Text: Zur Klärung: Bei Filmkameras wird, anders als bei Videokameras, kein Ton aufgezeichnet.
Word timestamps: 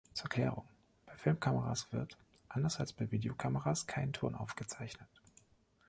Zur 0.13 0.29
Klärung: 0.31 0.67
Bei 1.05 1.15
Filmkameras 1.15 1.93
wird, 1.93 2.17
anders 2.49 2.79
als 2.79 2.91
bei 2.91 3.11
Videokameras, 3.11 3.85
kein 3.85 4.13
Ton 4.13 4.33
aufgezeichnet. 4.33 5.21